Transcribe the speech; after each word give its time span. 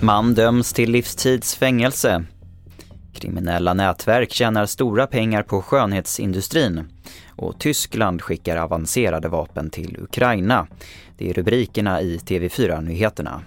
Man 0.00 0.34
döms 0.34 0.72
till 0.72 0.90
livstidsfängelse. 0.90 2.24
Kriminella 3.14 3.74
nätverk 3.74 4.32
tjänar 4.32 4.66
stora 4.66 5.06
pengar 5.06 5.42
på 5.42 5.62
skönhetsindustrin. 5.62 6.84
Och 7.36 7.60
Tyskland 7.60 8.22
skickar 8.22 8.56
avancerade 8.56 9.28
vapen 9.28 9.70
till 9.70 9.96
Ukraina. 10.00 10.66
Det 11.18 11.30
är 11.30 11.34
rubrikerna 11.34 12.00
i 12.00 12.18
TV4-nyheterna. 12.18 13.40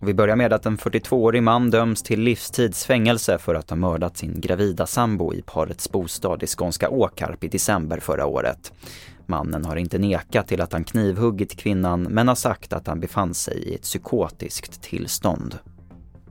Vi 0.00 0.14
börjar 0.14 0.36
med 0.36 0.52
att 0.52 0.66
en 0.66 0.78
42-årig 0.78 1.42
man 1.42 1.70
döms 1.70 2.02
till 2.02 2.20
livstidsfängelse 2.20 3.38
för 3.38 3.54
att 3.54 3.70
ha 3.70 3.76
mördat 3.76 4.16
sin 4.16 4.40
gravida 4.40 4.86
sambo 4.86 5.34
i 5.34 5.42
parets 5.42 5.92
bostad 5.92 6.42
i 6.42 6.46
skånska 6.46 6.88
Åkarp 6.88 7.44
i 7.44 7.48
december 7.48 8.00
förra 8.00 8.26
året. 8.26 8.72
Mannen 9.28 9.64
har 9.64 9.76
inte 9.76 9.98
nekat 9.98 10.48
till 10.48 10.60
att 10.60 10.72
han 10.72 10.84
knivhuggit 10.84 11.56
kvinnan 11.56 12.02
men 12.02 12.28
har 12.28 12.34
sagt 12.34 12.72
att 12.72 12.86
han 12.86 13.00
befann 13.00 13.34
sig 13.34 13.58
i 13.58 13.74
ett 13.74 13.82
psykotiskt 13.82 14.82
tillstånd. 14.82 15.58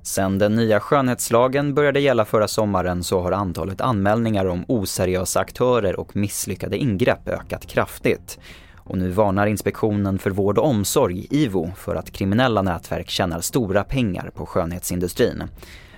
Sen 0.04 0.38
den 0.38 0.56
nya 0.56 0.80
skönhetslagen 0.80 1.74
började 1.74 2.00
gälla 2.00 2.26
förra 2.26 2.48
sommaren 2.48 3.04
så 3.04 3.22
har 3.22 3.32
antalet 3.32 3.82
anmälningar 3.82 4.46
om 4.46 4.66
oseriösa 4.68 5.40
aktörer 5.40 6.00
och 6.00 6.16
misslyckade 6.16 6.78
ingrepp 6.78 7.28
ökat 7.28 7.66
kraftigt. 7.66 8.40
Och 8.78 8.98
nu 8.98 9.10
varnar 9.10 9.48
Inspektionen 9.48 10.20
för 10.20 10.32
vård 10.32 10.58
och 10.58 10.68
omsorg, 10.68 11.28
IVO, 11.30 11.72
för 11.76 11.96
att 11.96 12.12
kriminella 12.12 12.62
nätverk 12.62 13.10
tjänar 13.10 13.40
stora 13.42 13.84
pengar 13.84 14.32
på 14.36 14.46
skönhetsindustrin. 14.46 15.44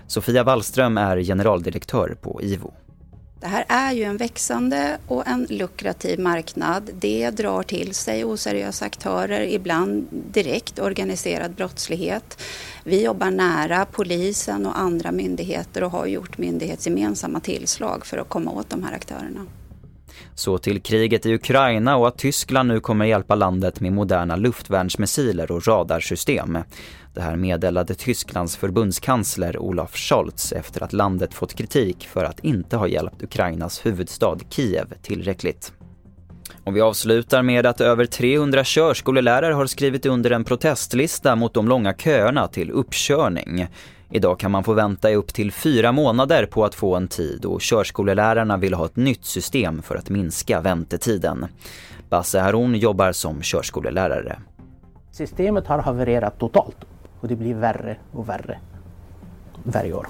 Sofia 0.07 0.43
Wallström 0.43 0.97
är 0.97 1.21
generaldirektör 1.21 2.15
på 2.21 2.39
IVO. 2.43 2.73
Det 3.45 3.49
här 3.49 3.65
är 3.67 3.93
ju 3.93 4.03
en 4.03 4.17
växande 4.17 4.97
och 5.07 5.27
en 5.27 5.47
lukrativ 5.49 6.19
marknad. 6.19 6.89
Det 6.93 7.29
drar 7.29 7.63
till 7.63 7.95
sig 7.95 8.25
oseriösa 8.25 8.85
aktörer, 8.85 9.41
ibland 9.41 10.07
direkt 10.11 10.79
organiserad 10.79 11.51
brottslighet. 11.51 12.41
Vi 12.83 13.03
jobbar 13.03 13.31
nära 13.31 13.85
polisen 13.85 14.65
och 14.65 14.79
andra 14.79 15.11
myndigheter 15.11 15.83
och 15.83 15.91
har 15.91 16.05
gjort 16.05 16.37
myndighetsgemensamma 16.37 17.39
tillslag 17.39 18.05
för 18.05 18.17
att 18.17 18.29
komma 18.29 18.51
åt 18.51 18.69
de 18.69 18.83
här 18.83 18.93
aktörerna. 18.93 19.45
Så 20.35 20.57
till 20.57 20.81
kriget 20.81 21.25
i 21.25 21.33
Ukraina 21.33 21.97
och 21.97 22.07
att 22.07 22.17
Tyskland 22.17 22.67
nu 22.67 22.79
kommer 22.79 23.05
hjälpa 23.05 23.35
landet 23.35 23.79
med 23.79 23.93
moderna 23.93 24.35
luftvärnsmissiler 24.35 25.51
och 25.51 25.67
radarsystem. 25.67 26.57
Det 27.13 27.21
här 27.21 27.35
meddelade 27.35 27.95
Tysklands 27.95 28.57
förbundskansler 28.57 29.57
Olaf 29.57 29.95
Scholz 29.95 30.51
efter 30.51 30.83
att 30.83 30.93
landet 30.93 31.33
fått 31.33 31.53
kritik 31.53 32.07
för 32.07 32.23
att 32.23 32.39
inte 32.39 32.77
ha 32.77 32.87
hjälpt 32.87 33.23
Ukrainas 33.23 33.85
huvudstad 33.85 34.37
Kiev 34.49 34.93
tillräckligt. 35.01 35.71
Och 36.63 36.75
vi 36.75 36.81
avslutar 36.81 37.41
med 37.41 37.65
att 37.65 37.81
över 37.81 38.05
300 38.05 38.63
körskolelärare 38.63 39.53
har 39.53 39.65
skrivit 39.65 40.05
under 40.05 40.31
en 40.31 40.43
protestlista 40.43 41.35
mot 41.35 41.53
de 41.53 41.67
långa 41.67 41.93
köerna 41.93 42.47
till 42.47 42.71
uppkörning. 42.71 43.67
Idag 44.11 44.39
kan 44.39 44.51
man 44.51 44.63
få 44.63 44.73
vänta 44.73 45.11
i 45.11 45.15
upp 45.15 45.33
till 45.33 45.51
fyra 45.51 45.91
månader 45.91 46.45
på 46.45 46.65
att 46.65 46.75
få 46.75 46.95
en 46.95 47.07
tid 47.07 47.45
och 47.45 47.61
körskolelärarna 47.61 48.57
vill 48.57 48.73
ha 48.73 48.85
ett 48.85 48.95
nytt 48.95 49.25
system 49.25 49.81
för 49.81 49.95
att 49.95 50.09
minska 50.09 50.61
väntetiden. 50.61 51.45
Basse 52.09 52.39
Haroun 52.39 52.75
jobbar 52.75 53.11
som 53.11 53.41
körskolelärare. 53.41 54.39
Systemet 55.11 55.67
har 55.67 55.79
havererat 55.79 56.39
totalt 56.39 56.77
och 57.19 57.27
det 57.27 57.35
blir 57.35 57.55
värre 57.55 57.97
och 58.11 58.29
värre 58.29 58.59
varje 59.63 59.93
år. 59.93 60.07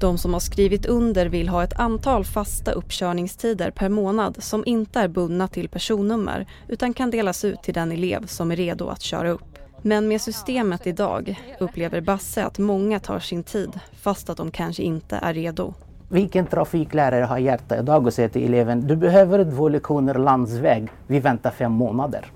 De 0.00 0.18
som 0.18 0.32
har 0.32 0.40
skrivit 0.40 0.86
under 0.86 1.26
vill 1.26 1.48
ha 1.48 1.64
ett 1.64 1.80
antal 1.80 2.24
fasta 2.24 2.72
uppkörningstider 2.72 3.70
per 3.70 3.88
månad 3.88 4.42
som 4.42 4.62
inte 4.66 5.00
är 5.00 5.08
bundna 5.08 5.48
till 5.48 5.68
personnummer 5.68 6.46
utan 6.68 6.94
kan 6.94 7.10
delas 7.10 7.44
ut 7.44 7.62
till 7.62 7.74
den 7.74 7.92
elev 7.92 8.26
som 8.26 8.50
är 8.50 8.56
redo 8.56 8.88
att 8.88 9.02
köra 9.02 9.30
upp. 9.30 9.58
Men 9.82 10.08
med 10.08 10.20
systemet 10.20 10.86
idag 10.86 11.40
upplever 11.60 12.00
Basse 12.00 12.44
att 12.44 12.58
många 12.58 13.00
tar 13.00 13.18
sin 13.18 13.42
tid 13.42 13.80
fast 13.92 14.30
att 14.30 14.36
de 14.36 14.50
kanske 14.50 14.82
inte 14.82 15.16
är 15.16 15.34
redo. 15.34 15.74
Vilken 16.08 16.46
trafiklärare 16.46 17.24
har 17.24 17.38
hjärta 17.38 17.78
idag 17.78 18.06
och 18.06 18.14
säger 18.14 18.28
till 18.28 18.44
eleven 18.44 18.86
du 18.86 18.96
behöver 18.96 19.50
två 19.50 19.68
lektioner 19.68 20.14
landsväg, 20.14 20.88
vi 21.06 21.20
väntar 21.20 21.50
fem 21.50 21.72
månader. 21.72 22.26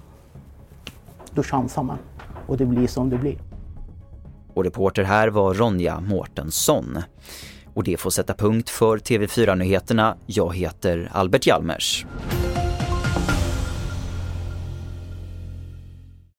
Då 1.30 1.42
chansar 1.42 1.82
man 1.82 1.98
och 2.46 2.56
det 2.56 2.66
blir 2.66 2.86
som 2.86 3.10
det 3.10 3.18
blir. 3.18 3.53
Och 4.54 4.64
reporter 4.64 5.02
här 5.02 5.28
var 5.28 5.54
Ronja 5.54 6.00
Mårtensson. 6.00 6.98
Och 7.74 7.84
det 7.84 7.96
får 7.96 8.10
sätta 8.10 8.34
punkt 8.34 8.70
för 8.70 8.98
TV4-nyheterna. 8.98 10.16
Jag 10.26 10.54
heter 10.54 11.08
Albert 11.12 11.46
Hjalmers. 11.46 12.06